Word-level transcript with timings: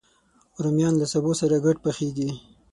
رومیان 0.63 0.93
له 0.97 1.05
سبو 1.13 1.31
سره 1.41 1.55
ګډ 1.65 1.77
پخېږي 1.85 2.29